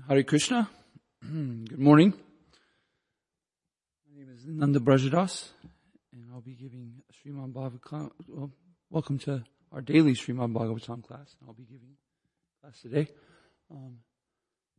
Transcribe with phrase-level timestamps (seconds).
[0.00, 0.70] Hare Krishna.
[1.20, 2.14] Good morning.
[4.08, 5.50] My name is Nanda Brajadas,
[6.12, 8.10] and I'll be giving Srimad Bhagavatam.
[8.26, 8.50] Well,
[8.88, 11.36] welcome to our daily Srimad Bhagavatam class.
[11.46, 11.96] I'll be giving
[12.62, 13.08] class today.
[13.70, 13.98] Um,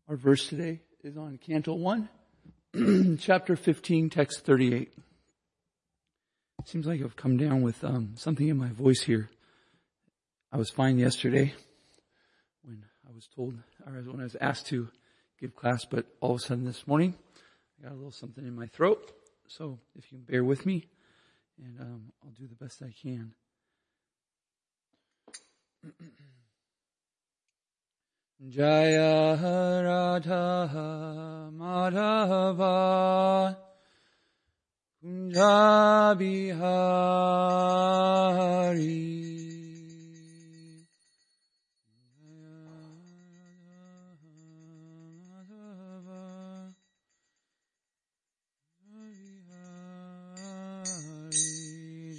[0.10, 4.94] our verse today is on Canto 1, chapter 15, text 38.
[6.60, 9.30] It seems like I've come down with um, something in my voice here.
[10.52, 11.54] I was fine yesterday
[12.64, 13.54] when I was told,
[13.86, 14.90] or when I was asked to
[15.44, 17.16] give class, but all of a sudden this morning,
[17.78, 19.12] I got a little something in my throat.
[19.50, 20.88] So if you can bear with me,
[21.62, 23.34] and um, I'll do the best I can.
[28.50, 29.38] Jaya
[29.84, 33.58] Radha Madhava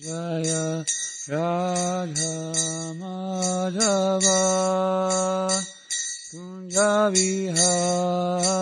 [0.04, 0.84] Jaya
[1.32, 2.36] Radha
[3.00, 4.36] Madhava
[6.28, 8.52] Kunja Vihari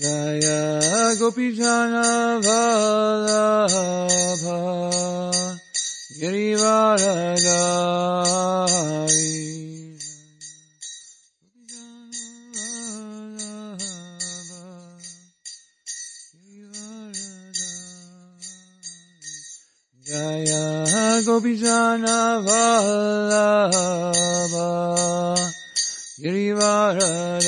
[0.00, 2.04] Jaya Gopijana
[2.44, 4.12] Vallabha
[21.72, 22.42] Jaya
[26.22, 27.41] Gopijana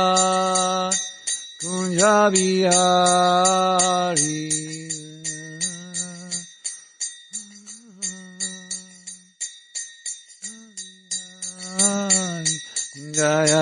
[13.21, 13.53] Kunja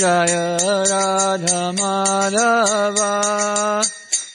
[0.00, 0.46] Jaya
[0.90, 3.14] Radha Madhava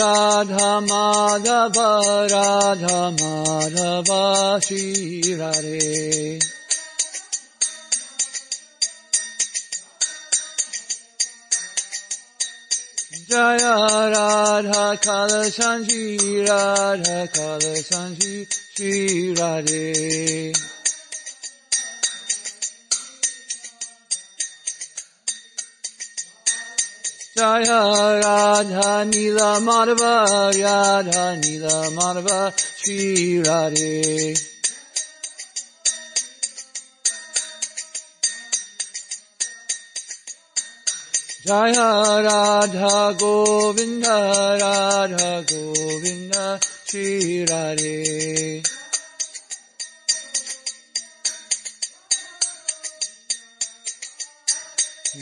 [0.00, 6.40] Radha Madhava Radha Madhava Shri Radhe.
[13.28, 13.76] Jaya
[14.14, 20.79] Radha Kalachandji Radha Kalachandji Shri Radhe.
[27.36, 34.34] Jaya Radha Nila Madhava Radha Nila Madhava Shri Radhe.
[41.46, 48.79] Jaya Radha Govinda Radha Govinda Shri Radhe.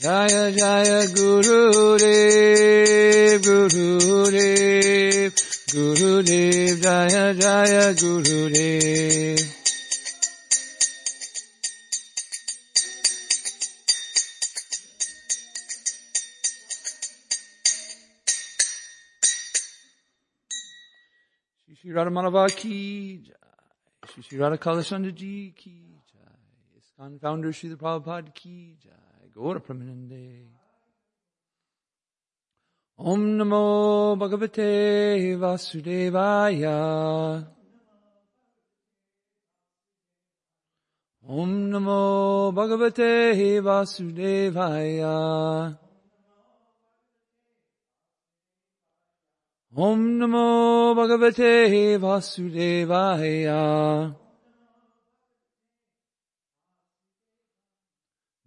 [0.00, 5.32] Jaya Jaya Guru Dev, Guru Dev,
[5.72, 9.38] Guru Dev, Jaya Jaya Guru Dev.
[21.80, 24.22] Shri Radha Madhava ki jai.
[24.22, 26.78] Shri Radha Kalachanda ji ki jai.
[26.78, 29.03] ISKCON founder Srila Prabhupada ki jai.
[29.34, 30.46] Gaura Premanande.
[32.96, 36.76] Om Namo Bhagavate Vasudevaya.
[41.26, 45.16] Om Namo Bhagavate Vasudevaya.
[49.76, 51.98] Om Namo Bhagavate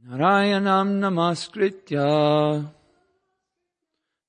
[0.07, 2.71] Narayanam Namaskritya.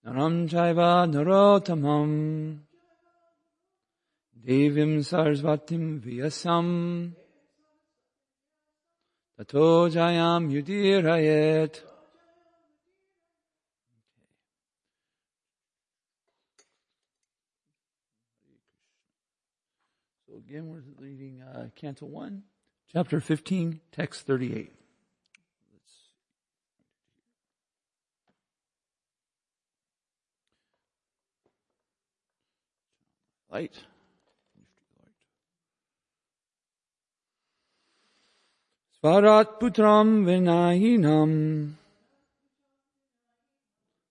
[0.05, 2.59] Naram Chaiva Narotamam.
[4.45, 7.13] Devim Sarasvatim Vyasam.
[9.37, 10.51] Tato Jayam.
[20.27, 22.43] So again, we're reading uh, Canto 1,
[22.93, 24.78] chapter 15, text 38.
[33.59, 33.75] Light.
[39.03, 41.73] Svarat putram vinahinam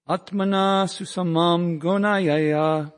[0.10, 2.92] Atmana susamam gonayaya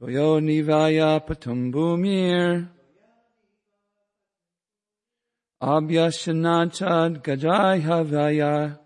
[0.00, 2.68] Toyo nivaya patumbumir
[5.62, 8.85] Abhyashanachad gajai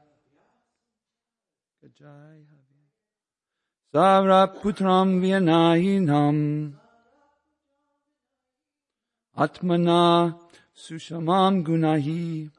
[3.93, 6.75] havaya Savra putram vinahinam
[9.37, 10.39] Atmana
[10.77, 12.51] sushamam gunahi.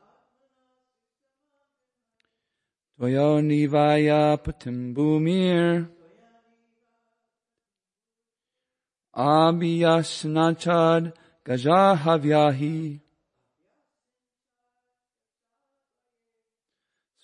[3.00, 5.88] Toyo nivaya patimbumir
[9.16, 11.14] Abhyasnachad
[11.46, 13.00] gajahavyahi.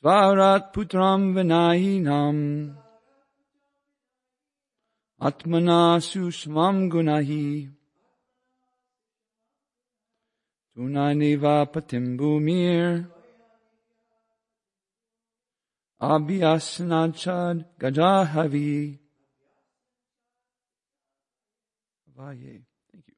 [0.01, 1.35] Svarat putram
[5.19, 7.69] vinahinam Atmana sushamam gunahi
[10.75, 13.07] Tunaniva patimbumir
[16.00, 19.00] Abhyasnachad Gajahavi.
[22.15, 22.62] Vaye.
[22.91, 23.15] Thank you.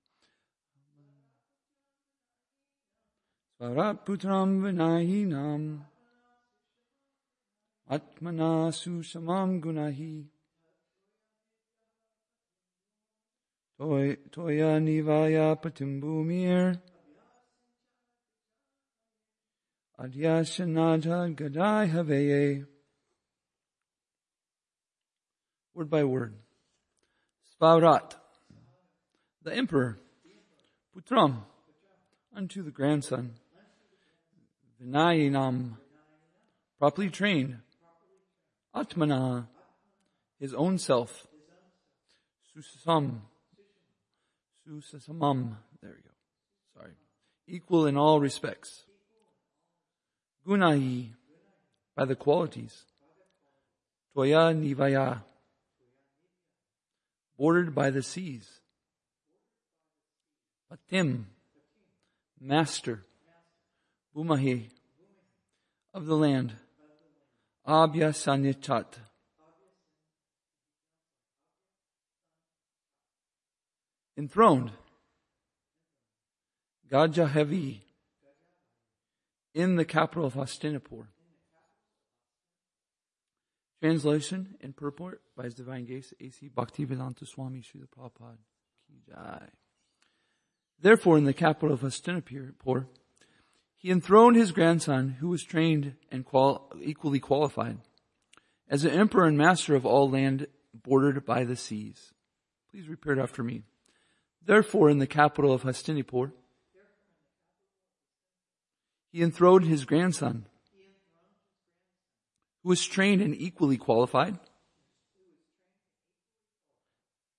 [3.59, 5.81] Svaraputram vinahinam.
[7.89, 10.23] Atmana susamam gunahi.
[13.79, 16.81] Toya nivaya patimbumir.
[19.97, 22.65] Adyashanata Gadai Haveye.
[25.73, 26.35] Word by word.
[27.61, 28.15] Svarat,
[29.43, 29.97] the emperor.
[30.93, 31.43] Putram,
[32.35, 33.35] unto the grandson.
[34.81, 35.77] Vinayinam,
[36.79, 37.59] properly trained.
[38.75, 39.47] Atmana,
[40.37, 41.27] his own self.
[42.57, 43.21] Susam,
[44.69, 46.09] Susasamam, there we go.
[46.77, 46.93] Sorry.
[47.47, 48.83] Equal in all respects.
[50.45, 51.09] Gunahi,
[51.95, 52.83] by the qualities.
[54.15, 55.23] Toya Nivaya,
[57.37, 58.47] bordered by the seas.
[60.71, 61.23] Patim,
[62.39, 63.03] master.
[64.15, 64.69] Bumahi,
[65.93, 66.53] of the land.
[67.67, 68.85] Abya Sanyachat.
[74.19, 74.71] Enthroned.
[76.91, 77.79] Gajahavi,
[79.53, 81.05] in the capital of Hastinapur.
[83.81, 86.49] Translation and purport by His Divine Grace A.C.
[86.49, 88.39] Bhaktivedanta Swami Srila Prabhupada
[88.85, 89.47] Ki Jai.
[90.81, 92.87] Therefore, in the capital of Hastinapur,
[93.77, 97.77] he enthroned his grandson, who was trained and qual- equally qualified,
[98.69, 102.11] as the emperor and master of all land bordered by the seas.
[102.69, 103.63] Please repeat after me.
[104.49, 106.31] Therefore, in the capital of Hastinapur,
[109.11, 110.47] he enthroned his grandson,
[112.63, 114.39] who was trained and equally qualified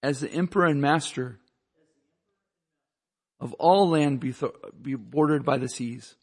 [0.05, 1.40] as the emperor and master
[3.40, 6.14] of all land be bordered by the seas.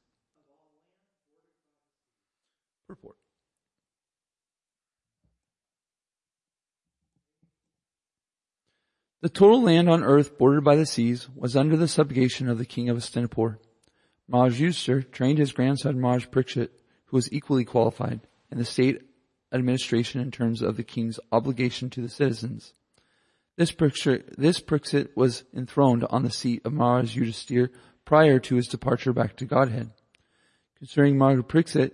[2.87, 3.17] Purport.
[9.21, 12.65] The total land on earth bordered by the seas was under the subjugation of the
[12.65, 13.57] king of Hastinapur.
[14.27, 16.69] Maharaj Yudhishthir trained his grandson Maharaj Parikshit,
[17.05, 18.21] who was equally qualified
[18.51, 19.01] in the state
[19.51, 22.73] administration in terms of the king's obligation to the citizens.
[23.55, 24.61] This Parikshit, this
[25.15, 27.69] was enthroned on the seat of Yudhishthir
[28.05, 29.91] prior to his departure back to Godhead.
[30.77, 31.93] Concerning Maharaj Parikshit,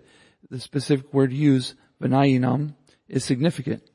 [0.50, 2.76] the specific word used, Vinayinam,
[3.08, 3.90] is significant.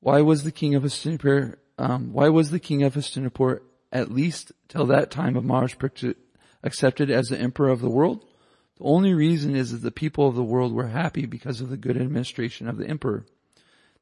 [0.00, 3.60] Why was the king of Hastinapur, um, why was the king of Hastinapur
[3.90, 5.74] at least till that time of Maharaj
[6.62, 8.24] accepted as the emperor of the world?
[8.78, 11.76] The only reason is that the people of the world were happy because of the
[11.76, 13.26] good administration of the emperor.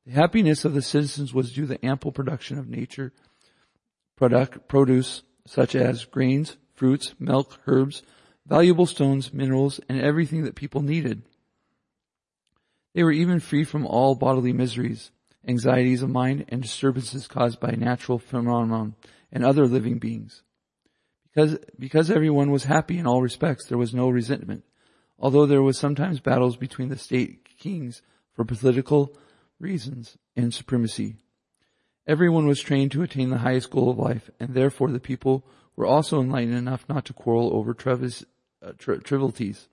[0.07, 3.13] The happiness of the citizens was due to the ample production of nature
[4.17, 8.03] product, produce such as grains, fruits, milk, herbs,
[8.47, 11.23] valuable stones, minerals, and everything that people needed.
[12.95, 15.11] They were even free from all bodily miseries,
[15.47, 18.93] anxieties of mind, and disturbances caused by natural phenomena
[19.33, 20.43] and other living beings.
[21.25, 24.65] Because, because everyone was happy in all respects, there was no resentment,
[25.19, 28.03] although there was sometimes battles between the state kings
[28.35, 29.17] for political
[29.59, 31.17] reasons and supremacy.
[32.07, 35.45] Everyone was trained to attain the highest goal of life, and therefore the people
[35.77, 39.69] were also enlightened enough not to quarrel over uh, trivialities.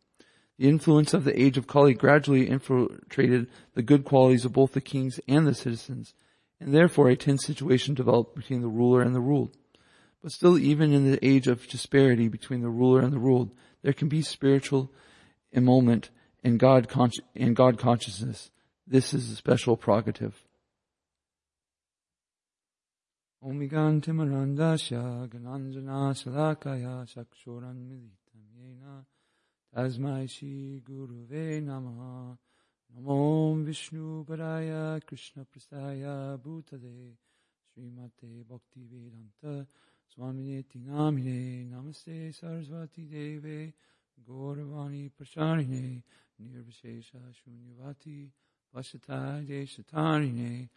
[0.58, 4.82] The influence of the age of Kali gradually infiltrated the good qualities of both the
[4.82, 6.16] kings and the citizens,
[6.60, 9.56] and therefore a tense situation developed between the ruler and the ruled.
[10.24, 13.52] But still, even in the age of disparity between the ruler and the ruled,
[13.84, 14.92] there can be spiritual
[15.54, 16.10] emolument
[16.44, 16.92] and God,
[17.36, 18.50] and God consciousness.
[18.88, 20.44] This is a special prerogative.
[23.44, 29.06] Timarandasya Gananjana Salakaya Sakshoran Militam Yena
[29.76, 32.38] Tasmai Shri Guruve Namaha.
[32.96, 37.16] Namo Vishnu Paraya Krishna Prasaya Bhutale
[37.78, 39.68] Srimate Bhakti Vedanta
[40.10, 43.74] Swamine Tinamine Namaste Sarasvati Deve
[44.28, 46.02] Gauravani Prasharine
[46.42, 48.30] Nirvishesha Shunyavati
[48.74, 50.70] Vashatai Deshatarine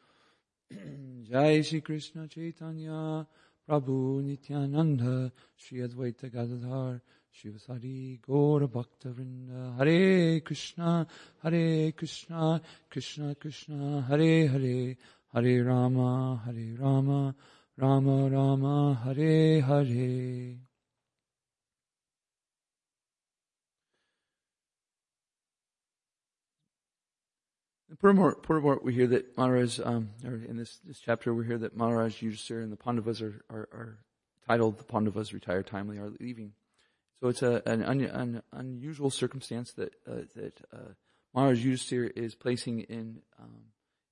[1.30, 3.26] Jai Shri Krishna Chaitanya
[3.68, 7.00] Prabhu Nityananda Shri Advaita Gadadhar
[7.34, 9.76] Srivasadi Gaura Bhakta Vrinda.
[9.78, 11.06] Hare Krishna
[11.42, 12.60] Hare Krishna
[12.90, 14.96] Krishna Krishna Hare Hare.
[15.32, 17.34] Hare Rama Hare Rama
[17.76, 20.56] Rama Rama Hare Hare.
[28.00, 32.22] Purport, we hear that Maharaj, um, or in this, this chapter, we hear that Maharaj
[32.22, 33.98] Yudhisthira and the Pandavas are, are, are,
[34.46, 36.52] titled The Pandavas Retire Timely Are Leaving.
[37.20, 40.92] So it's a, an, un, an unusual circumstance that, uh, that, uh,
[41.34, 43.66] Maharaj Yudhisthira is placing in, um,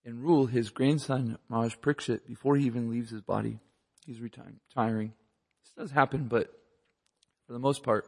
[0.04, 3.58] in rule his grandson, Maharaj Parikshit, before he even leaves his body.
[4.06, 5.14] He's retiring.
[5.64, 6.48] This does happen, but
[7.46, 8.06] for the most part,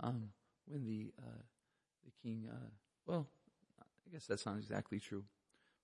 [0.00, 0.28] um,
[0.66, 1.42] when the, uh,
[2.04, 2.70] the king, uh,
[3.06, 3.26] well,
[3.80, 5.24] I guess that's not exactly true.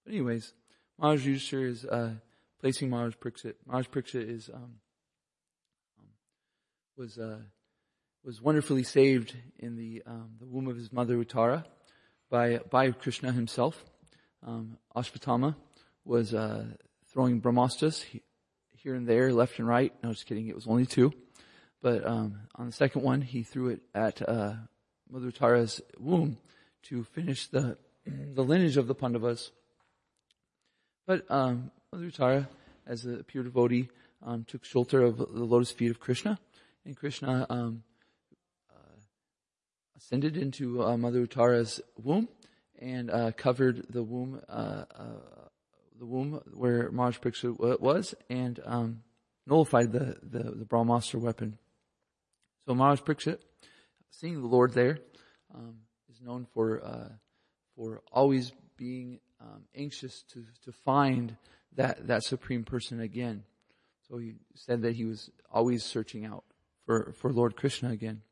[0.04, 0.52] But anyways,
[0.98, 2.10] Maharaj Yudhisthira is uh,
[2.60, 3.54] placing Maharaj Parikshit.
[3.66, 4.74] Maharaj Parikshit is um,
[5.98, 6.08] um,
[6.96, 7.38] was uh,
[8.24, 11.64] was wonderfully saved in the um, the womb of his mother Uttara
[12.30, 13.84] by by Krishna himself.
[14.46, 15.54] Um, Ashvatthama
[16.04, 16.64] was uh,
[17.12, 18.04] throwing brahmastras
[18.82, 19.92] here and there, left and right.
[20.02, 20.48] No, just kidding.
[20.48, 21.12] It was only two.
[21.80, 24.54] But um, on the second one, he threw it at uh,
[25.10, 26.38] Mother Uttara's womb
[26.84, 29.50] to finish the the lineage of the Pandavas.
[31.06, 32.48] But um, Mother Uttara,
[32.86, 33.88] as a pure devotee,
[34.22, 36.38] um, took shelter of the lotus feet of Krishna,
[36.84, 37.82] and Krishna um,
[39.98, 42.28] ascended into uh, Mother Uttara's womb
[42.78, 45.04] and uh, covered the womb, uh, uh,
[45.98, 49.02] the womb where Parikshit was, and um,
[49.46, 51.58] nullified the, the, the Brahmastra weapon.
[52.66, 53.40] So Parikshit,
[54.10, 54.98] seeing the Lord there,
[55.54, 57.08] um, is known for uh,
[57.78, 61.36] for always being um, anxious to, to find
[61.76, 63.44] that, that supreme person again.
[64.08, 66.44] So he said that he was always searching out
[66.84, 68.22] for, for Lord Krishna again.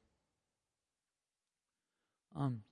[2.36, 2.62] Um,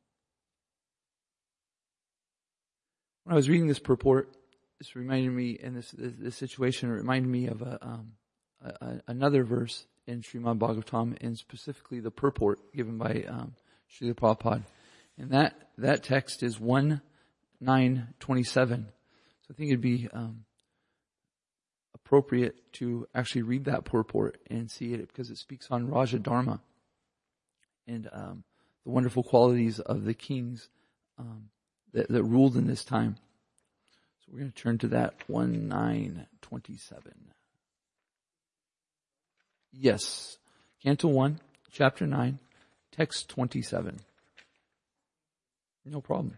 [3.24, 4.36] when I was reading this purport,
[4.78, 8.12] this reminded me, and this, this, this situation reminded me of a, um,
[8.60, 13.54] a, another verse in Srimad Bhagavatam, and specifically the purport given by um,
[13.90, 14.64] Srila Prabhupada.
[15.16, 17.00] And that, that text is 1
[17.60, 18.86] 9 27.
[19.40, 20.44] So I think it'd be um,
[21.94, 26.60] appropriate to actually read that purport and see it because it speaks on Raja Dharma
[27.86, 28.44] and um,
[28.84, 30.68] the wonderful qualities of the kings
[31.18, 31.48] um,
[31.92, 33.16] that, that ruled in this time.
[34.20, 37.12] So we're going to turn to that 1 9 27.
[39.72, 40.38] Yes.
[40.82, 41.40] Canto 1,
[41.72, 42.38] chapter 9,
[42.92, 44.00] text 27.
[45.86, 46.36] No problem.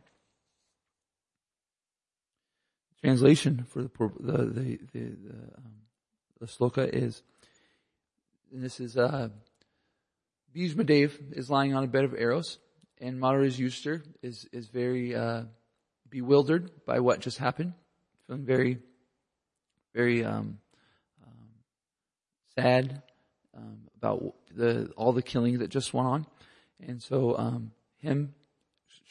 [3.02, 5.04] Translation for the the the the, the,
[5.56, 5.74] um,
[6.40, 7.22] the sloka is,
[8.52, 9.28] and this is uh,
[10.56, 12.56] Bhishmadev is lying on a bed of arrows,
[12.98, 15.42] and Maharaj Yudhisthira is is very uh,
[16.08, 17.74] bewildered by what just happened,
[18.26, 18.78] feeling very
[19.94, 20.58] very um,
[21.22, 21.48] um,
[22.54, 23.02] sad
[23.54, 26.26] um, about the all the killing that just went on,
[26.80, 28.34] and so um, him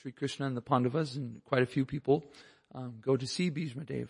[0.01, 2.25] Sri Krishna and the Pandavas and quite a few people
[2.73, 4.08] um, go to see Bhishmadev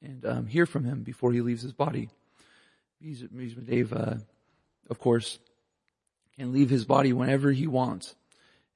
[0.00, 2.08] and um, hear from him before he leaves his body.
[3.04, 4.16] Bhishmadev, uh,
[4.88, 5.38] of course,
[6.42, 8.16] can leave his body whenever he wants.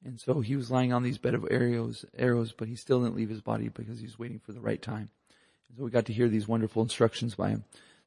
[0.05, 3.17] And so he was lying on these bed of arrows, arrows, but he still didn't
[3.17, 5.11] leave his body because he was waiting for the right time.
[5.69, 7.65] And so we got to hear these wonderful instructions by him.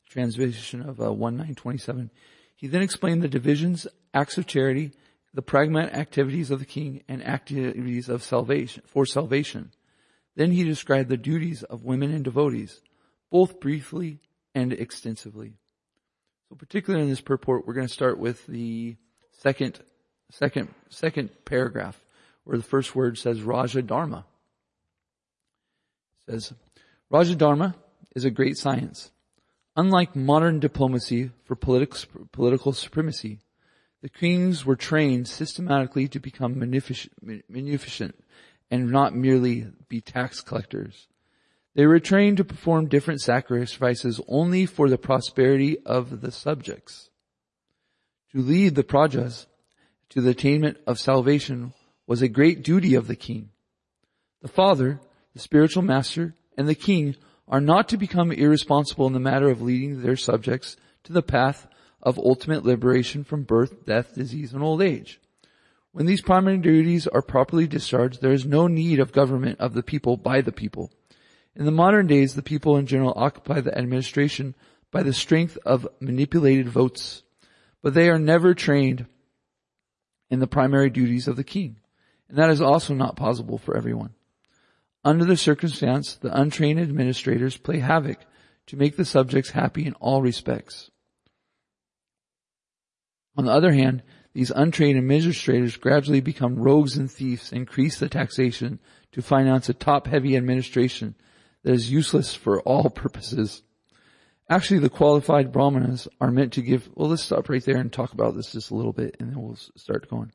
[0.09, 2.09] Translation of uh, 1927.
[2.55, 4.93] He then explained the divisions, acts of charity,
[5.33, 9.71] the pragmatic activities of the king and activities of salvation, for salvation.
[10.37, 12.79] Then he described the duties of women and devotees,
[13.29, 14.21] both briefly
[14.55, 15.55] and extensively.
[16.47, 18.95] So particularly in this purport, we're going to start with the
[19.41, 19.79] second,
[20.31, 21.99] second, second paragraph,
[22.43, 24.25] where the first word says Raja Dharma.
[26.27, 26.53] It says,
[27.09, 27.75] Raja Dharma
[28.15, 29.11] is a great science.
[29.75, 33.39] Unlike modern diplomacy for political, political supremacy,
[34.01, 38.15] the kings were trained systematically to become munificent
[38.71, 41.07] and not merely be tax collectors.
[41.75, 47.08] They were trained to perform different sacrifices only for the prosperity of the subjects.
[48.33, 49.47] To lead the prajas
[50.09, 51.73] to the attainment of salvation
[52.05, 53.49] was a great duty of the king.
[54.41, 54.99] The father,
[55.33, 57.15] the spiritual master, and the king
[57.47, 61.67] are not to become irresponsible in the matter of leading their subjects to the path
[62.01, 65.19] of ultimate liberation from birth, death, disease, and old age.
[65.91, 69.83] When these primary duties are properly discharged, there is no need of government of the
[69.83, 70.91] people by the people.
[71.55, 74.53] In the modern days, the people in general occupy the administration
[74.91, 77.23] by the strength of manipulated votes,
[77.81, 79.05] but they are never trained
[80.29, 81.77] in the primary duties of the king.
[82.27, 84.13] And that is also not possible for everyone.
[85.03, 88.19] Under the circumstance, the untrained administrators play havoc
[88.67, 90.91] to make the subjects happy in all respects.
[93.35, 98.79] On the other hand, these untrained administrators gradually become rogues and thieves, increase the taxation
[99.11, 101.15] to finance a top-heavy administration
[101.63, 103.63] that is useless for all purposes.
[104.49, 108.13] Actually, the qualified brahmanas are meant to give, well, let's stop right there and talk
[108.13, 110.31] about this just a little bit and then we'll start going.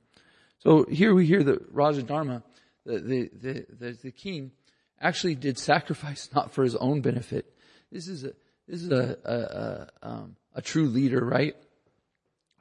[0.60, 2.44] So here we hear that Raja Dharma,
[2.86, 4.52] the, the, the, the, the king,
[5.00, 7.52] actually did sacrifice not for his own benefit.
[7.90, 8.32] This is a,
[8.68, 11.56] this is a, a, a, um, a true leader, right?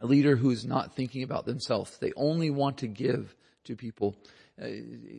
[0.01, 1.97] A leader who is not thinking about themselves.
[1.99, 3.35] They only want to give
[3.65, 4.15] to people.
[4.61, 4.67] Uh,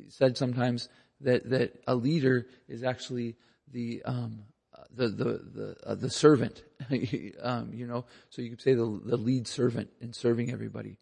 [0.08, 0.88] said sometimes
[1.20, 3.36] that, that a leader is actually
[3.72, 4.40] the, um,
[4.96, 6.62] the, the, the, uh, the servant,
[7.42, 10.98] um, you know, so you could say the, the lead servant in serving everybody.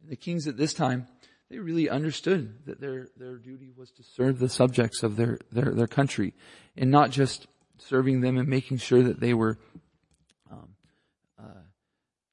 [0.00, 1.06] And the kings at this time,
[1.50, 5.72] they really understood that their, their duty was to serve the subjects of their, their,
[5.72, 6.34] their country
[6.76, 7.46] and not just
[7.78, 9.58] serving them and making sure that they were,
[10.50, 10.68] um,
[11.38, 11.62] uh,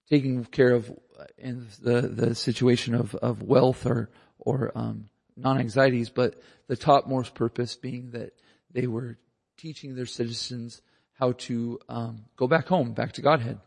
[0.10, 0.91] taken care of
[1.38, 7.76] in the, the situation of, of wealth or, or, um, non-anxieties, but the topmost purpose
[7.76, 8.34] being that
[8.71, 9.17] they were
[9.58, 10.82] teaching their citizens
[11.19, 13.60] how to um, go back home, back to Godhead.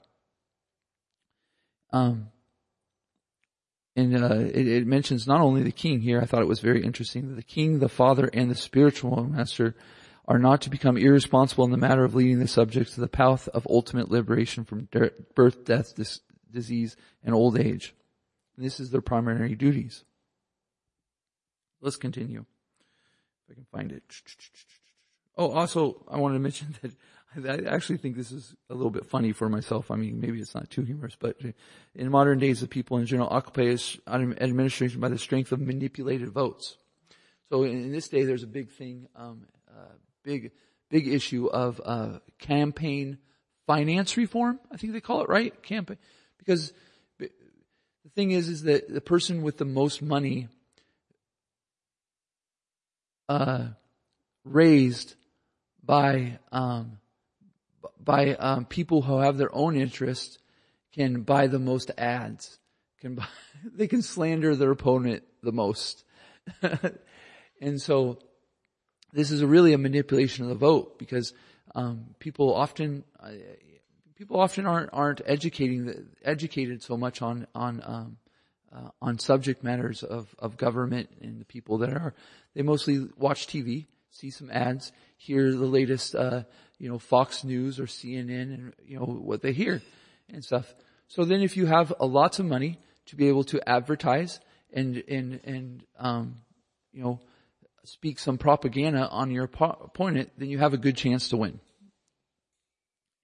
[1.93, 2.29] Um,
[3.97, 6.21] and uh, it, it, mentions not only the king here.
[6.21, 9.77] I thought it was very interesting that the king, the father, and the spiritual master
[10.27, 13.47] are not to become irresponsible in the matter of leading the subjects to the path
[13.49, 14.89] of ultimate liberation from
[15.35, 17.95] birth, death, dis- disease, and old age.
[18.57, 20.05] And this is their primary duties.
[21.81, 22.47] Let's continue.
[23.47, 24.03] If I can find it.
[25.37, 26.93] Oh, also, I wanted to mention that
[27.37, 29.91] I actually think this is a little bit funny for myself.
[29.91, 31.37] I mean, maybe it's not too humorous, but
[31.95, 36.31] in modern days, the people in general occupy is administration by the strength of manipulated
[36.31, 36.77] votes.
[37.51, 40.53] So in, this day, there's a big thing, um, uh, big,
[40.91, 43.19] big issue of uh, campaign
[43.67, 44.61] finance reform.
[44.71, 45.99] I think they call it right, campaign,
[46.39, 46.73] because
[47.19, 47.31] the
[48.15, 50.49] thing is, is that the person with the most money
[53.29, 53.69] uh,
[54.45, 55.15] raised
[55.83, 56.99] by um,
[58.05, 60.39] by um, people who have their own interests
[60.93, 62.59] can buy the most ads.
[63.01, 63.27] Can buy,
[63.65, 66.05] they can slander their opponent the most,
[67.61, 68.19] and so
[69.13, 71.33] this is really a manipulation of the vote because
[71.75, 73.31] um, people often uh,
[74.17, 78.17] people often aren't aren't educating the, educated so much on on um,
[78.75, 82.15] uh, on subject matters of, of government and the people that are,
[82.55, 86.45] they mostly watch TV, see some ads, hear the latest, uh,
[86.79, 89.83] you know, Fox News or CNN and, you know, what they hear
[90.33, 90.73] and stuff.
[91.09, 94.41] So then if you have a lots of money to be able to advertise
[94.73, 96.37] and, and, and, um,
[96.93, 97.21] you know,
[97.85, 101.61] speak some propaganda on your opponent, then you have a good chance to win.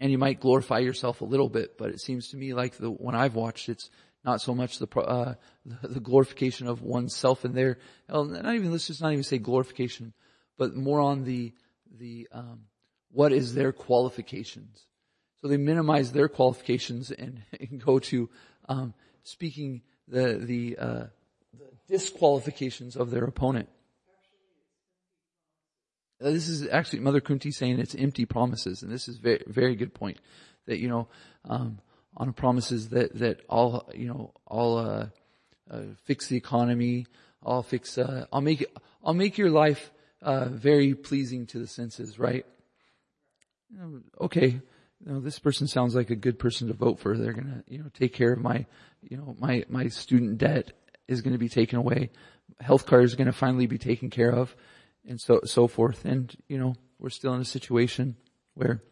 [0.00, 2.90] And you might glorify yourself a little bit, but it seems to me like the,
[2.90, 3.90] when I've watched, it's,
[4.24, 5.35] not so much the, uh,
[5.83, 7.79] the glorification of oneself in there.
[8.09, 10.12] Not even, let's just not even say glorification,
[10.60, 11.54] but more on the,
[11.98, 12.66] the, um,
[13.10, 14.84] what is their qualifications.
[15.40, 18.28] So they minimize their qualifications and, and go to,
[18.68, 18.92] um,
[19.22, 21.04] speaking the, the, uh,
[21.58, 23.70] the disqualifications of their opponent.
[26.20, 29.94] This is actually Mother Kunti saying it's empty promises, and this is very, very good
[29.94, 30.18] point.
[30.66, 31.08] That you know,
[31.46, 31.78] um,
[32.14, 35.06] on promises that that I'll you know I'll uh,
[35.70, 37.06] uh, fix the economy.
[37.42, 37.96] I'll fix.
[37.96, 38.66] Uh, I'll make.
[39.02, 39.90] I'll make your life
[40.22, 42.18] uh, very pleasing to the senses.
[42.18, 42.46] Right?
[44.20, 44.61] Okay.
[45.02, 47.16] You know, this person sounds like a good person to vote for.
[47.16, 48.66] They're gonna you know take care of my
[49.02, 50.72] you know my my student debt
[51.09, 52.11] is to be taken away.
[52.61, 54.54] Health care is to finally be taken care of,
[55.06, 56.04] and so so forth.
[56.04, 58.16] And you know we're still in a situation
[58.54, 58.83] where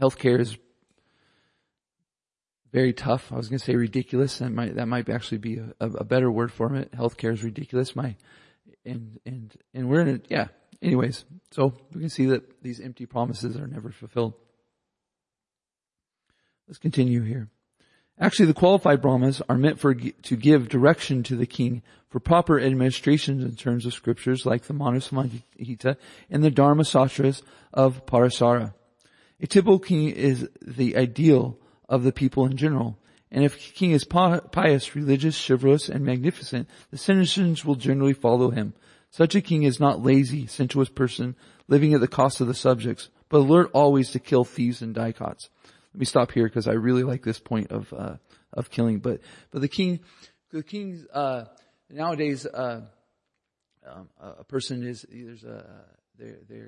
[0.00, 0.58] Healthcare is
[2.72, 3.32] very tough.
[3.32, 4.38] I was going to say ridiculous.
[4.38, 6.90] That might that might actually be a, a better word for it.
[6.92, 7.94] Healthcare is ridiculous.
[7.94, 8.16] My
[8.84, 10.26] and and and we're in it.
[10.28, 10.48] Yeah.
[10.82, 14.34] Anyways, so we can see that these empty promises are never fulfilled.
[16.68, 17.48] Let's continue here.
[18.18, 22.60] Actually, the qualified brahmas are meant for to give direction to the king for proper
[22.60, 25.96] administration in terms of scriptures like the Manusamhita
[26.30, 27.42] and the Dharma Sastras
[27.72, 28.72] of Parasara.
[29.40, 32.98] A typical king is the ideal of the people in general.
[33.34, 38.50] And if a king is pious, religious, chivalrous, and magnificent, the citizens will generally follow
[38.50, 38.74] him.
[39.10, 41.34] Such a king is not lazy, sensuous person
[41.66, 45.50] living at the cost of the subjects, but alert always to kill thieves and dacoits.
[45.92, 48.16] Let me stop here because I really like this point of uh,
[48.52, 49.00] of killing.
[49.00, 49.20] But
[49.50, 49.98] but the king,
[50.52, 51.46] the king uh,
[51.90, 52.82] nowadays, uh,
[53.84, 56.62] um, a person is there's a they they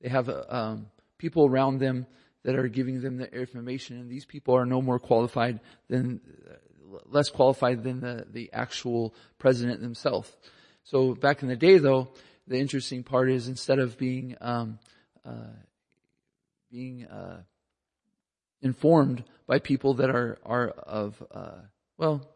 [0.00, 0.86] they have um,
[1.18, 2.06] people around them
[2.44, 6.20] that are giving them the information, and these people are no more qualified than,
[7.06, 10.30] less qualified than the, the actual president themselves.
[10.84, 12.10] So back in the day though,
[12.46, 14.78] the interesting part is instead of being, um,
[15.24, 15.56] uh,
[16.70, 17.40] being, uh,
[18.60, 21.60] informed by people that are, are of, uh,
[21.96, 22.28] well,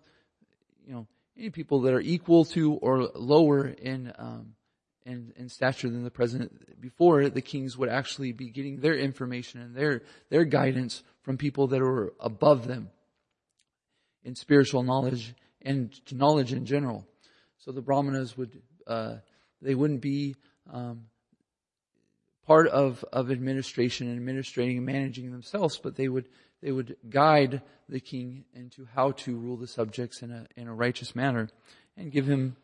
[0.87, 4.55] you know, any people that are equal to or lower in, um,
[5.09, 9.61] in, in stature than the president before, the kings would actually be getting their information
[9.61, 12.91] and their, their guidance from people that were above them
[14.23, 17.07] in spiritual knowledge and knowledge in general.
[17.57, 19.17] So the brahmanas would, uh,
[19.63, 20.37] they wouldn't be,
[20.71, 21.07] um,
[22.47, 26.29] part of, of administration and administrating and managing themselves, but they would,
[26.63, 30.75] they would guide the king into how to rule the subjects in a, in a
[30.75, 31.49] righteous manner
[31.97, 32.57] and give him,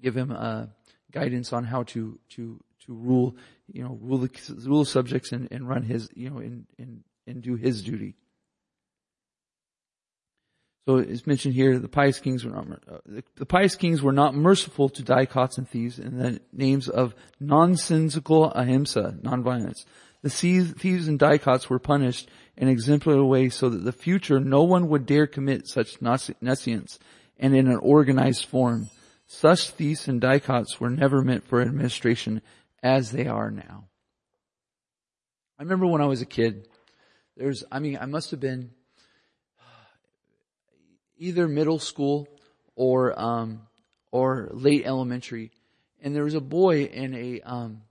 [0.00, 0.66] give him, uh,
[1.12, 3.36] guidance on how to to to rule,
[3.72, 4.30] you know, rule the
[4.66, 8.14] rule subjects and, and run his, you know, and and and do his duty.
[10.86, 14.12] So it's mentioned here the pious kings were not uh, the, the, pious kings were
[14.12, 19.84] not merciful to dacoits and thieves in the names of nonsensical ahimsa, nonviolence.
[20.22, 24.88] The thieves and dacoits were punished in exemplary way so that the future no one
[24.88, 26.98] would dare commit such nescience
[27.38, 28.88] and in an organized form.
[29.26, 32.42] Such thieves and dacoits were never meant for administration
[32.82, 33.88] as they are now.
[35.58, 36.68] I remember when I was a kid,
[37.36, 38.70] there's, I mean, I must have been
[41.18, 42.28] either middle school
[42.74, 43.62] or, um,
[44.12, 45.50] or late elementary.
[46.00, 47.82] And there was a boy in a, um,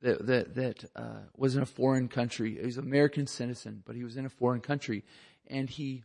[0.00, 2.56] that, that, that, uh, was in a foreign country.
[2.58, 5.04] He was an American citizen, but he was in a foreign country.
[5.48, 6.04] And he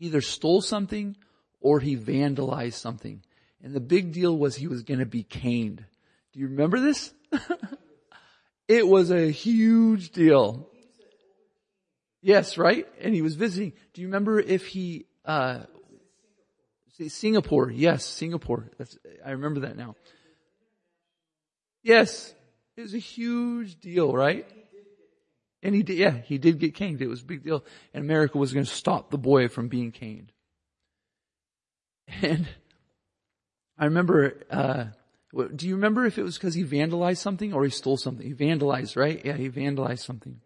[0.00, 1.16] either stole something
[1.60, 3.22] or he vandalized something.
[3.62, 5.84] And the big deal was he was going to be caned.
[6.32, 7.12] Do you remember this?
[8.68, 10.68] it was a huge deal.
[12.22, 12.86] Yes, right?
[13.00, 13.72] And he was visiting.
[13.94, 15.60] Do you remember if he, uh,
[17.06, 17.70] Singapore.
[17.70, 18.68] Yes, Singapore.
[18.76, 19.94] That's, I remember that now.
[21.82, 22.34] Yes.
[22.76, 24.46] It was a huge deal, right?
[25.62, 27.00] And he did, yeah, he did get caned.
[27.02, 27.64] It was a big deal.
[27.94, 30.32] And America was going to stop the boy from being caned.
[32.22, 32.48] And
[33.78, 34.84] I remember, uh,
[35.54, 38.26] do you remember if it was because he vandalized something or he stole something?
[38.26, 39.20] He vandalized, right?
[39.24, 40.40] Yeah, he vandalized something.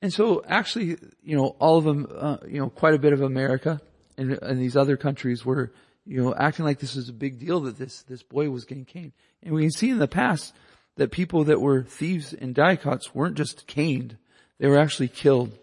[0.00, 3.20] And so actually, you know, all of them, uh, you know, quite a bit of
[3.20, 3.80] America
[4.16, 5.72] and, and these other countries were,
[6.06, 8.84] you know, acting like this was a big deal that this, this boy was getting
[8.84, 9.12] caned.
[9.42, 10.54] And we can see in the past
[10.96, 14.16] that people that were thieves and dacoits weren't just caned.
[14.58, 15.56] They were actually killed.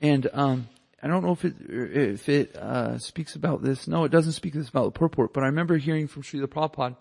[0.00, 0.68] And, um,
[1.02, 3.86] I don't know if it if it uh, speaks about this.
[3.86, 5.32] No, it doesn't speak this about the purport.
[5.32, 6.96] But I remember hearing from Srila Prabhupada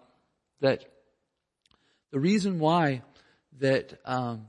[0.62, 0.86] that
[2.12, 3.02] the reason why
[3.60, 4.48] that um,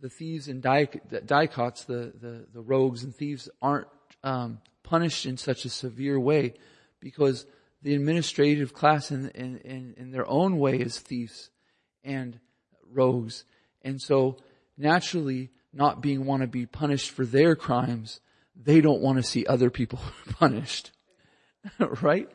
[0.00, 3.88] the thieves and dacoits, the, the the rogues and thieves, aren't
[4.22, 6.54] um, punished in such a severe way,
[7.00, 7.46] because
[7.82, 11.50] the administrative class in, in, in, in their own way is thieves
[12.04, 12.38] and
[12.92, 13.44] rogues,
[13.82, 14.36] and so
[14.78, 18.20] naturally, not being want to be punished for their crimes
[18.56, 19.98] they don't want to see other people
[20.38, 20.90] punished.
[22.02, 22.28] right?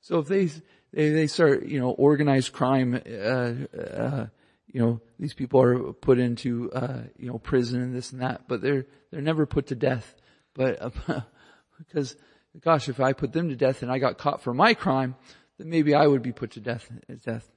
[0.00, 0.46] So if they,
[0.92, 4.26] they, they start, you know, organized crime, uh, uh,
[4.66, 8.48] you know, these people are put into, uh, you know, prison and this and that,
[8.48, 10.14] but they're, they're never put to death.
[10.54, 10.92] But,
[11.78, 12.16] because,
[12.60, 15.16] gosh, if I put them to death and I got caught for my crime,
[15.58, 16.90] then maybe I would be put to death,
[17.24, 17.50] death.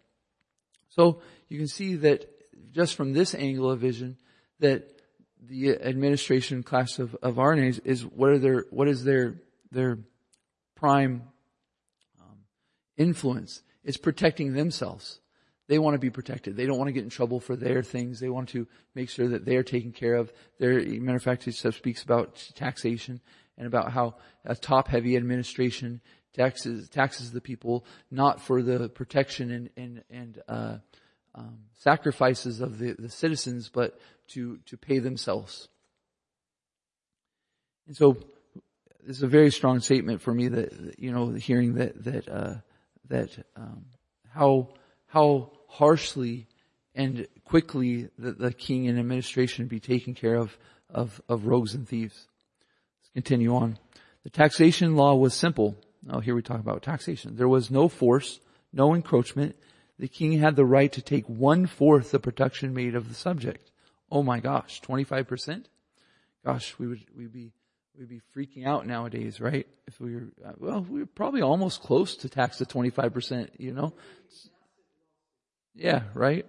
[0.89, 2.29] So you can see that
[2.71, 4.17] just from this angle of vision,
[4.60, 4.99] that
[5.41, 9.36] the administration class of, of RNAs is what are their, what is their,
[9.71, 9.99] their
[10.75, 11.23] prime
[12.19, 12.38] um,
[12.97, 13.62] influence?
[13.84, 15.19] It's protecting themselves.
[15.67, 16.56] they want to be protected.
[16.56, 18.19] They don't want to get in trouble for their things.
[18.19, 20.32] They want to make sure that they're taken care of.
[20.60, 23.21] Their, matter of fact, it speaks about taxation
[23.58, 26.02] and about how a top-heavy administration
[26.34, 30.78] taxes taxes the people not for the protection and and and uh,
[31.36, 35.68] um, sacrifices of the, the citizens, but to to pay themselves.
[37.88, 38.18] And so,
[39.06, 42.56] this is a very strong statement for me that you know hearing that that uh,
[43.10, 43.86] that um,
[44.34, 44.70] how
[45.08, 46.48] how harshly
[46.96, 50.58] and quickly the, the king and administration be taking care of
[50.89, 52.28] of of rogues and thieves.
[53.02, 53.78] Let's continue on.
[54.24, 55.78] The taxation law was simple.
[56.10, 57.36] Oh, here we talk about taxation.
[57.36, 58.39] There was no force,
[58.74, 59.56] no encroachment.
[60.00, 63.70] The king had the right to take one fourth the production made of the subject.
[64.10, 65.66] Oh my gosh, 25%?
[66.46, 67.52] Gosh, we would, we'd be,
[67.98, 69.68] we'd be freaking out nowadays, right?
[69.88, 73.74] If we were, uh, well, we are probably almost close to tax to 25%, you
[73.74, 73.94] know?
[75.76, 76.46] Yeah, right?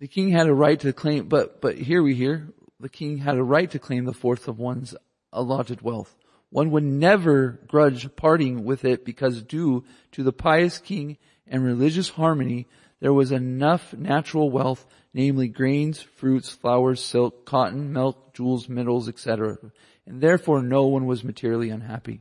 [0.00, 2.48] The king had a right to claim, but, but here we hear,
[2.80, 4.96] the king had a right to claim the fourth of one's
[5.32, 6.16] allotted wealth.
[6.50, 12.10] One would never grudge parting with it because due to the pious king and religious
[12.10, 12.66] harmony,
[13.00, 19.58] there was enough natural wealth, namely grains, fruits, flowers, silk, cotton, milk, jewels, metals, etc.
[20.06, 22.20] And therefore no one was materially unhappy.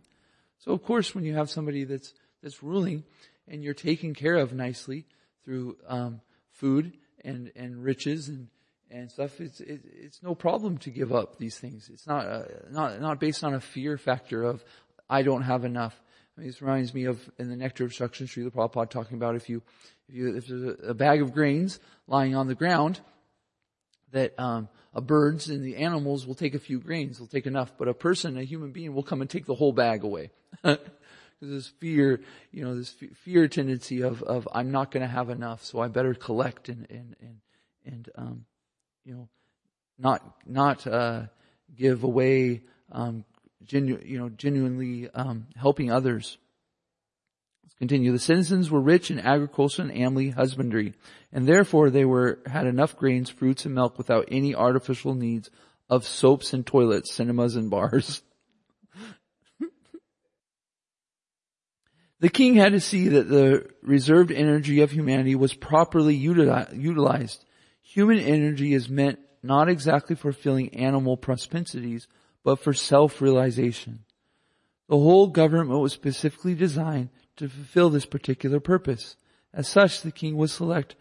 [0.60, 3.04] So of course when you have somebody that's, that's ruling
[3.48, 5.06] and you're taken care of nicely
[5.44, 8.48] through, um, food and, and riches and,
[8.94, 11.90] and stuff, it's it, it's no problem to give up these things.
[11.92, 14.64] It's not uh, not not based on a fear factor of
[15.10, 16.00] I don't have enough.
[16.36, 19.36] I mean, this reminds me of in the Nectar of Instruction, Srila Prabhupada talking about
[19.36, 19.62] if you
[20.08, 23.02] if you if there's a, bag of grains lying on the ground,
[24.12, 27.74] that um, a birds and the animals will take a few grains, they'll take enough,
[27.78, 30.32] but a person, a human being, will come and take the whole bag away.
[31.42, 35.66] This fear, you know, this fear tendency of of I'm not going to have enough,
[35.66, 37.38] so I better collect and and and
[37.86, 38.46] and um,
[39.04, 39.30] you know,
[40.00, 41.24] not not uh,
[41.76, 42.62] give away,
[42.94, 43.26] um,
[43.66, 46.38] genu- you know, genuinely um, helping others.
[47.64, 48.12] Let's continue.
[48.12, 50.94] The citizens were rich in agriculture and family husbandry,
[51.32, 55.50] and therefore they were had enough grains, fruits, and milk without any artificial needs
[55.90, 58.22] of soaps and toilets, cinemas and bars.
[62.20, 67.44] The king had to see that the reserved energy of humanity was properly utilized
[67.84, 72.08] Human energy is meant not exactly for filling animal propensities,
[72.44, 74.00] but for self-realization.
[74.90, 79.16] The whole government was specifically designed to fulfill this particular purpose.
[79.54, 80.96] As such, the king was select,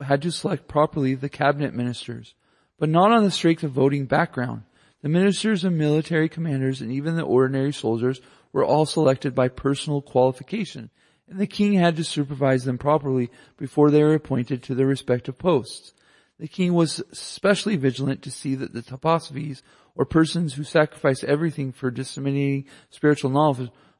[0.00, 2.34] had to select properly the cabinet ministers,
[2.78, 4.62] but not on the strength of voting background.
[5.02, 8.20] The ministers and military commanders and even the ordinary soldiers
[8.52, 10.90] were all selected by personal qualification,
[11.28, 15.36] and the king had to supervise them properly before they were appointed to their respective
[15.38, 15.92] posts.
[16.38, 19.62] The king was especially vigilant to see that the tapasvis,
[19.96, 23.30] or persons who sacrifice everything for disseminating spiritual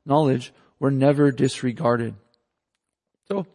[0.04, 2.14] knowledge, were never disregarded.
[3.28, 3.46] So,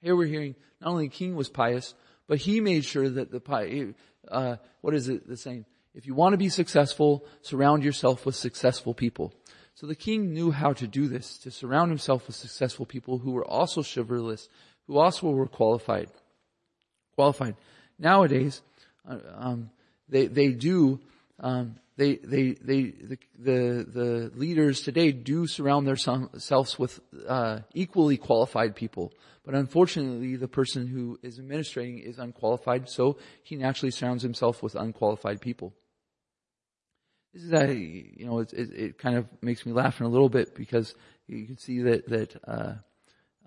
[0.00, 1.94] here we're hearing not only the king was pious,
[2.26, 3.94] but he made sure that the
[4.28, 5.64] uh, what is it the saying?
[5.94, 9.32] If you want to be successful, surround yourself with successful people.
[9.74, 13.32] So the king knew how to do this, to surround himself with successful people who
[13.32, 14.48] were also chivalrous,
[14.86, 16.08] who also were qualified.
[17.14, 17.56] Qualified
[17.98, 18.62] nowadays,
[19.08, 19.70] uh, um,
[20.08, 21.00] they they do
[21.40, 28.16] um, they they they the, the, the leaders today do surround themselves with uh, equally
[28.16, 29.12] qualified people,
[29.44, 34.74] but unfortunately, the person who is administrating is unqualified, so he naturally surrounds himself with
[34.74, 35.74] unqualified people.
[37.34, 40.10] This is a you know it, it, it kind of makes me laugh in a
[40.10, 40.94] little bit because
[41.26, 42.74] you can see that that uh,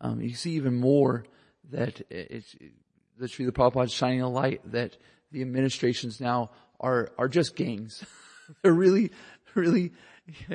[0.01, 1.25] um, you see even more
[1.71, 2.55] that it's
[3.17, 4.97] the Srila Prabhupada is shining a light that
[5.31, 8.03] the administrations now are, are just gangs.
[8.61, 9.11] They're really,
[9.53, 9.91] really,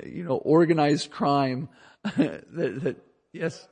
[0.04, 1.68] you know, organized crime
[2.16, 2.96] that, that,
[3.33, 3.66] yes.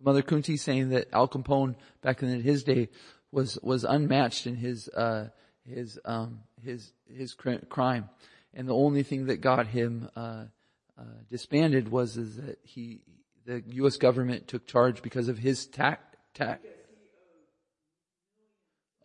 [0.00, 2.88] Mother Kunti saying that Al Capone back in his day
[3.32, 5.28] was, was unmatched in his, uh,
[5.64, 8.08] his, um, his, his crime.
[8.54, 10.44] And the only thing that got him, uh,
[10.98, 13.02] uh, disbanded was is that he,
[13.46, 13.96] the U.S.
[13.96, 16.02] government took charge because of his tax.
[16.34, 16.60] tax.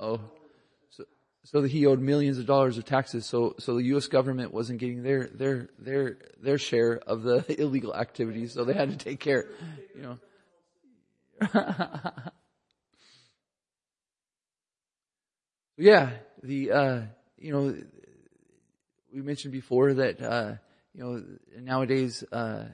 [0.03, 0.19] Oh,
[0.89, 1.05] so
[1.45, 3.25] so he owed millions of dollars of taxes.
[3.25, 4.07] So so the U.S.
[4.07, 8.51] government wasn't getting their their their their share of the illegal activities.
[8.51, 9.45] So they had to take care,
[9.95, 10.19] you know.
[15.77, 16.09] yeah,
[16.43, 17.01] the uh,
[17.37, 17.73] you know
[19.13, 20.55] we mentioned before that uh,
[20.93, 21.23] you know
[21.61, 22.65] nowadays uh,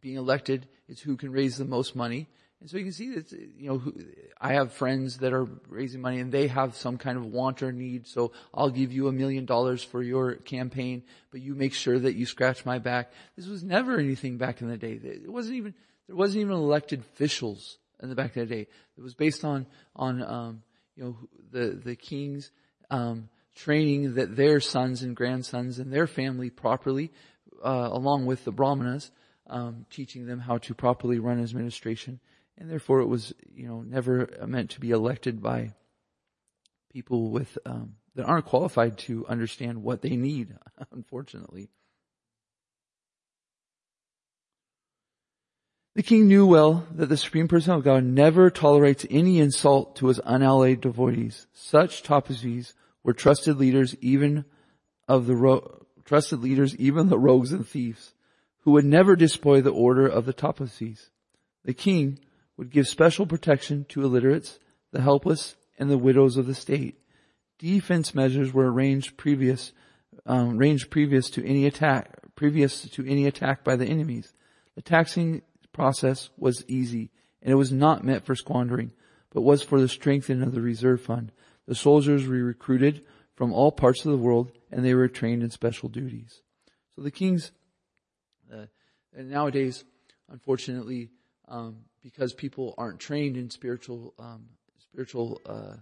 [0.00, 2.28] being elected is who can raise the most money.
[2.60, 3.92] And so you can see that, you know,
[4.40, 7.70] I have friends that are raising money and they have some kind of want or
[7.70, 8.08] need.
[8.08, 12.14] So I'll give you a million dollars for your campaign, but you make sure that
[12.14, 13.12] you scratch my back.
[13.36, 14.98] This was never anything back in the day.
[15.02, 15.74] It wasn't even,
[16.08, 18.66] there wasn't even elected officials in the back of the day.
[18.96, 20.62] It was based on, on, um,
[20.96, 21.16] you know,
[21.52, 22.50] the, the kings,
[22.90, 27.12] um, training that their sons and grandsons and their family properly,
[27.64, 29.12] uh, along with the brahmanas,
[29.48, 32.18] um, teaching them how to properly run administration
[32.58, 35.74] and therefore it was, you know, never meant to be elected by
[36.92, 40.56] people with um, that aren't qualified to understand what they need.
[40.92, 41.70] Unfortunately,
[45.94, 50.08] the king knew well that the supreme person of God never tolerates any insult to
[50.08, 51.46] his unalloyed devotees.
[51.52, 52.72] Such tapasvis
[53.04, 54.44] were trusted leaders, even
[55.06, 58.14] of the ro- trusted leaders, even the rogues and thieves,
[58.62, 61.10] who would never despoil the order of the tapasvis.
[61.64, 62.18] The king
[62.58, 64.58] would give special protection to illiterates,
[64.90, 67.00] the helpless, and the widows of the state.
[67.58, 69.72] Defense measures were arranged previous,
[70.26, 70.58] um,
[70.90, 74.34] previous to any attack, previous to any attack by the enemies.
[74.74, 75.42] The taxing
[75.72, 78.92] process was easy, and it was not meant for squandering,
[79.30, 81.32] but was for the strengthening of the reserve fund.
[81.66, 83.04] The soldiers were recruited
[83.36, 86.42] from all parts of the world, and they were trained in special duties.
[86.96, 87.52] So the kings,
[88.52, 88.66] uh,
[89.16, 89.84] nowadays,
[90.28, 91.10] unfortunately,
[91.46, 94.46] um, because people aren't trained in spiritual um,
[94.78, 95.76] spiritual uh,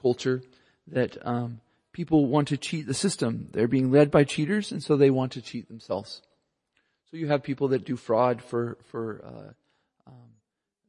[0.00, 0.42] culture
[0.88, 1.60] that um,
[1.92, 3.48] people want to cheat the system.
[3.52, 6.22] They're being led by cheaters, and so they want to cheat themselves.
[7.10, 10.30] So you have people that do fraud for for uh, um,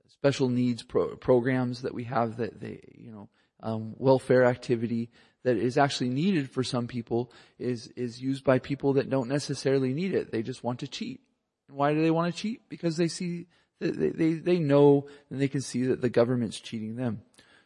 [0.08, 3.30] special needs pro- programs that we have that they you know
[3.64, 5.10] um, welfare activity
[5.44, 9.94] that is actually needed for some people is is used by people that don't necessarily
[9.94, 10.32] need it.
[10.32, 11.22] They just want to cheat.
[11.70, 12.70] Why do they want to cheat?
[12.70, 13.48] Because they see
[13.90, 17.22] they, they, they know and they can see that the government's cheating them.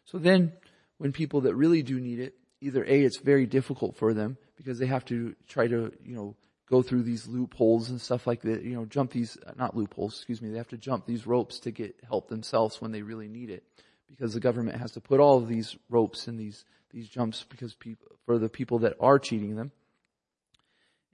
[0.05, 0.53] So then,
[0.97, 4.79] when people that really do need it, either A, it's very difficult for them because
[4.79, 6.35] they have to try to, you know,
[6.69, 10.41] go through these loopholes and stuff like that, you know, jump these, not loopholes, excuse
[10.41, 13.49] me, they have to jump these ropes to get help themselves when they really need
[13.49, 13.63] it.
[14.09, 17.73] Because the government has to put all of these ropes and these, these jumps because
[17.73, 19.71] people, for the people that are cheating them.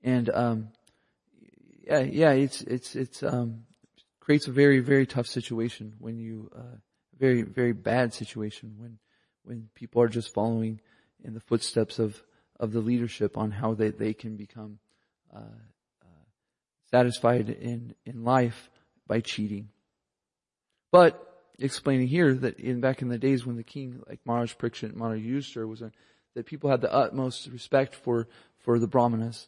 [0.03, 0.69] And, um,
[1.85, 3.63] yeah, yeah, it's, it's, it's, um,
[4.21, 6.77] creates a very, very tough situation when you, uh,
[7.19, 8.97] very, very bad situation when,
[9.43, 10.79] when people are just following
[11.23, 12.23] in the footsteps of,
[12.59, 14.79] of the leadership on how they, they can become,
[15.35, 16.23] uh, uh,
[16.89, 18.69] satisfied in, in life
[19.07, 19.67] by cheating.
[20.91, 21.27] But,
[21.61, 25.21] explaining here that in back in the days when the king, like Maharaj Parikshit, Maharaj
[25.21, 25.83] Yudhishthira was,
[26.33, 28.27] that people had the utmost respect for,
[28.59, 29.47] for the brahmanas.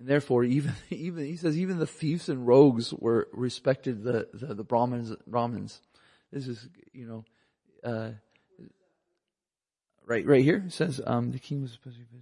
[0.00, 4.54] And therefore, even, even, he says, even the thieves and rogues were respected the, the,
[4.54, 5.80] the Brahmins, Brahmins.
[6.32, 7.24] This is, you know,
[7.84, 8.10] uh,
[10.06, 12.18] right, right here, it says, um, the king was supposed to be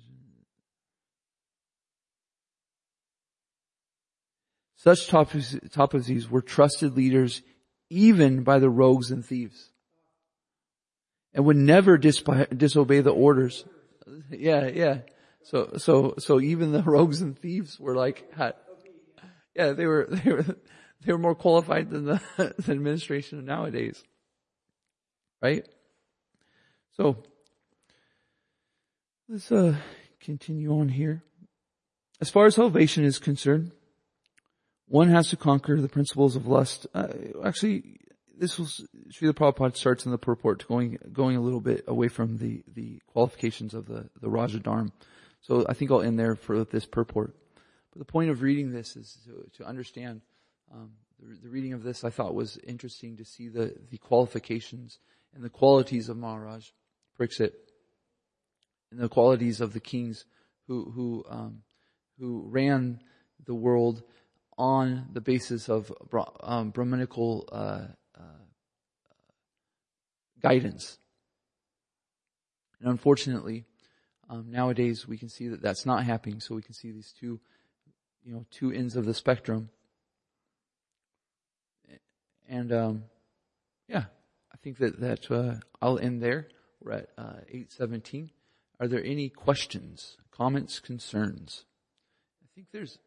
[4.77, 7.43] Such tapasvis were trusted leaders
[7.91, 9.73] even by the rogues and thieves.
[11.35, 13.65] And would never disobey the orders.
[14.31, 14.99] Yeah, yeah.
[15.45, 18.55] So, so, so even the rogues and thieves were like, had,
[19.55, 20.45] yeah, they were, they were,
[21.05, 24.03] they were more qualified than the, the administration nowadays.
[25.41, 25.67] Right?
[26.97, 27.23] So,
[29.29, 29.77] let's, uh,
[30.21, 31.23] continue on here.
[32.21, 33.71] As far as salvation is concerned,
[34.87, 36.87] one has to conquer the principles of lust.
[36.93, 37.09] Uh,
[37.45, 38.01] actually,
[38.37, 42.39] this was Srila Prabhupada starts in the purport going going a little bit away from
[42.39, 44.91] the the qualifications of the the Raja Dharma.
[45.41, 47.35] So I think I'll end there for this purport.
[47.93, 50.21] But the point of reading this is to, to understand
[50.73, 52.05] um, the, the, reading of this.
[52.05, 54.99] I thought was interesting to see the the qualifications
[55.35, 56.69] and the qualities of Maharaj
[57.19, 57.53] Pariksit
[58.91, 60.25] and the qualities of the kings
[60.67, 61.63] who who um,
[62.19, 63.01] who ran
[63.47, 64.03] the world
[64.59, 65.93] on the basis of
[66.41, 67.87] um, Brahmanical uh,
[68.19, 68.45] uh,
[70.43, 70.99] guidance.
[72.81, 73.65] And unfortunately,
[74.29, 76.41] um, nowadays, we can see that that's not happening.
[76.41, 77.41] So we can see these two,
[78.25, 79.71] you know, two ends of the spectrum.
[82.49, 83.05] And um,
[83.89, 84.05] yeah,
[84.53, 86.49] I think that that uh, I'll end there.
[86.81, 88.31] We're at uh, eight seventeen.
[88.81, 91.65] Are there any questions, comments, concerns?
[92.43, 92.99] I think there's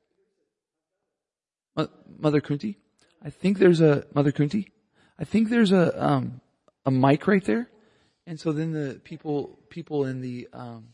[2.20, 2.78] Mother Kunti.
[3.24, 4.72] I think there's a Mother Kunti.
[5.18, 6.42] I think there's a um,
[6.86, 7.70] a mic right there,
[8.28, 10.90] and so then the people people in the um,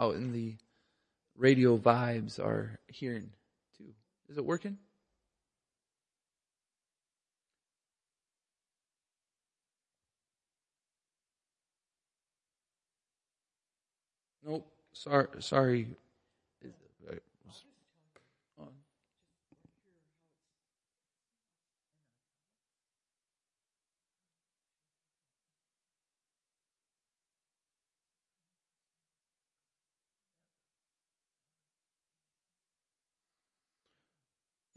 [0.00, 0.56] out in the
[1.36, 3.30] radio vibes are hearing
[3.76, 3.92] too.
[4.28, 4.78] Is it working?
[14.44, 14.66] Nope.
[14.92, 15.88] Sorry, sorry,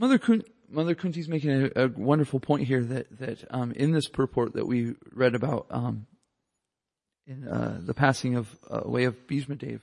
[0.01, 4.07] Mother Kun, Mother Kunti's making a, a, wonderful point here that that um, in this
[4.07, 6.07] purport that we read about um,
[7.27, 9.79] in uh, the passing of uh, way of Bhishmadev,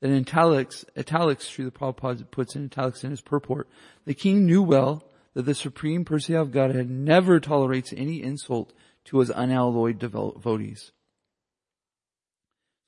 [0.00, 3.68] that in italics, italics, Srila Prabhupada puts in italics in his purport,
[4.06, 5.04] the king knew well
[5.34, 8.72] that the supreme personality of Godhead never tolerates any insult
[9.04, 10.90] to his unalloyed devotees.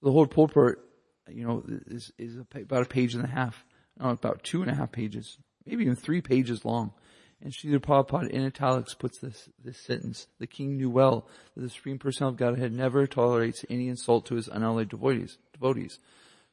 [0.03, 0.81] The whole purport,
[1.29, 3.65] you know, is, is about a page and a half,
[4.01, 6.93] no, about two and a half pages maybe even three pages long.
[7.41, 10.29] And Srila Prabhupada in italics puts this, this sentence.
[10.39, 14.37] The king knew well that the Supreme Personality of Godhead never tolerates any insult to
[14.37, 15.39] his unalloyed devotees.
[15.53, 15.99] devotees.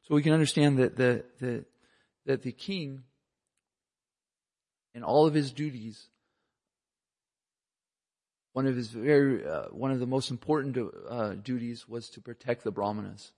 [0.02, 1.66] So we can understand that the, the,
[2.26, 3.04] that the king
[4.96, 6.08] in all of his duties,
[8.54, 12.64] one of his very, uh, one of the most important uh, duties was to protect
[12.64, 13.32] the brahmanas,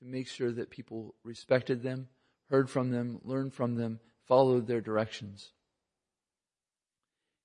[0.00, 2.08] to make sure that people respected them,
[2.50, 4.00] heard from them, learned from them,
[4.32, 5.50] followed their directions.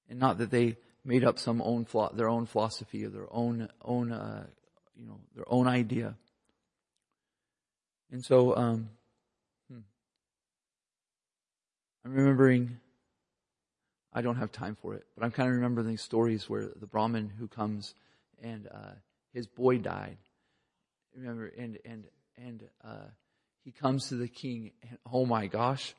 [0.10, 4.14] And not that they made up some own their own philosophy or their own own
[4.14, 4.46] uh,
[4.96, 6.16] you know their own idea.
[8.10, 8.90] And so um,
[9.70, 9.80] hmm.
[12.06, 12.80] I'm remembering.
[14.14, 16.88] I don't have time for it, but I'm kind of remembering these stories where the
[16.88, 17.96] Brahmin who comes
[18.42, 18.96] and uh,
[19.34, 20.20] his boy died.
[21.14, 22.06] Remember, and and
[22.38, 23.10] and uh,
[23.66, 24.72] he comes to the king.
[24.90, 25.94] And, oh my gosh!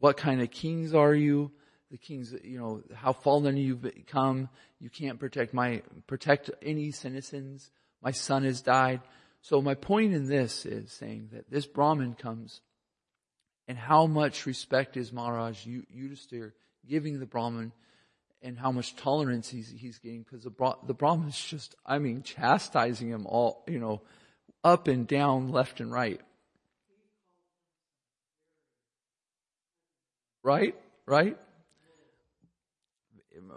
[0.00, 1.50] What kind of kings are you?
[1.90, 4.48] The kings, you know, how fallen you've become.
[4.80, 7.70] You can't protect my, protect any citizens.
[8.02, 9.00] My son has died.
[9.40, 12.60] So my point in this is saying that this Brahmin comes
[13.68, 16.52] and how much respect is Maharaj Yudhisthira
[16.88, 17.72] giving the Brahmin
[18.42, 22.22] and how much tolerance he's, he's getting because the, the Brahmin is just, I mean,
[22.22, 24.02] chastising him all, you know,
[24.62, 26.20] up and down, left and right.
[30.46, 30.76] Right?
[31.06, 31.36] Right?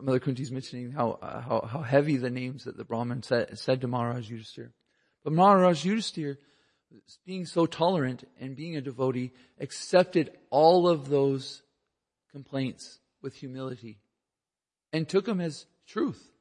[0.02, 3.88] Mother Kunti's mentioning how, how, how heavy the names that the Brahmin said, said to
[3.88, 4.72] Maharaj Yudhisthira.
[5.24, 6.38] But Maharaj Yudhisthira,
[7.28, 11.62] being so tolerant and being a devotee, accepted all of those
[12.32, 14.00] complaints with humility
[14.92, 16.32] and took them as truth.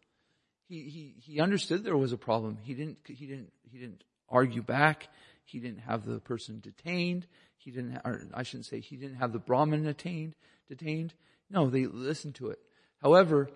[0.67, 2.57] He, he, he understood there was a problem.
[2.63, 5.09] He didn't, he didn't, he didn't argue back.
[5.45, 7.27] He didn't have the person detained.
[7.59, 10.35] He didn't, or I shouldn't say he didn't have the Brahmin detained.
[10.69, 11.13] Detained.
[11.51, 12.59] No, they listened to it.
[13.03, 13.51] However,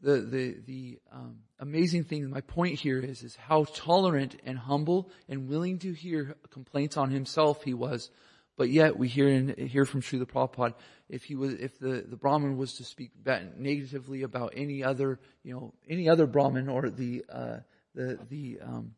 [0.00, 5.10] the the the um, amazing thing, my point here is, is how tolerant and humble
[5.28, 8.10] and willing to hear complaints on himself he was.
[8.56, 10.74] But yet we hear in, hear from Srila Prabhupada,
[11.08, 13.10] if he was, if the, the Brahmin was to speak
[13.58, 17.58] negatively about any other, you know, any other Brahmin or the, uh,
[17.94, 18.94] the, the, um,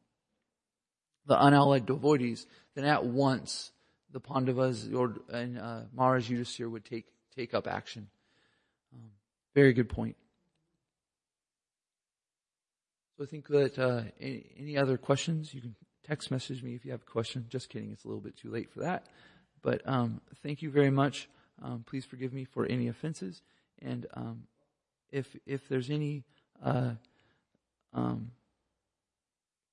[1.26, 2.46] the unalloyed devotees,
[2.76, 3.72] then at once
[4.12, 8.09] the Pandavas or, and uh, Maharaj Yudhisthira would take, take up action.
[8.94, 9.11] Um,
[9.54, 10.16] very good point.
[13.16, 15.74] So I think that uh, any, any, other questions, you can
[16.06, 17.46] text message me if you have a question.
[17.48, 19.06] Just kidding, it's a little bit too late for that.
[19.61, 21.28] But um, thank you very much.
[21.61, 23.42] Um, please forgive me for any offenses.
[23.82, 24.44] And um,
[25.11, 26.22] if if there's any
[26.64, 26.92] uh,
[27.92, 28.30] um,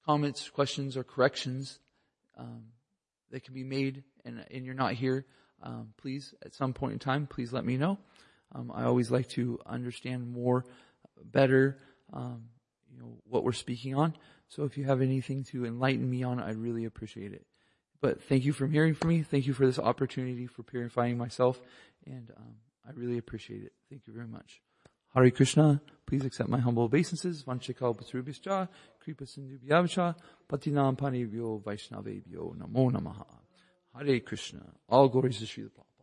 [0.06, 1.80] comments, questions, or corrections
[2.38, 2.64] um,
[3.32, 5.26] that can be made and, and you're not here,
[5.64, 7.98] um, please, at some point in time, please let me know.
[8.54, 10.66] Um, I always like to understand more,
[11.24, 11.78] better,
[12.14, 12.46] um,
[12.92, 14.14] you know, what we're speaking on.
[14.50, 17.46] So if you have anything to enlighten me on, I'd really appreciate it.
[18.02, 19.24] But thank you for hearing from me.
[19.24, 21.60] Thank you for this opportunity for purifying myself.
[22.06, 22.56] And um,
[22.88, 23.74] I really appreciate it.
[23.90, 24.62] Thank you very much.
[25.16, 27.42] Hare Krishna, please accept my humble obeisances.
[27.46, 28.68] Vanchikal Patrubhischa,
[29.00, 29.58] Kripa Sindhu
[30.50, 30.98] Patinam
[31.64, 33.26] Vaishnavebhyo Namo Namaha.
[33.96, 34.74] Hare Krishna.
[34.90, 35.95] All glories to Srila Prabhupada.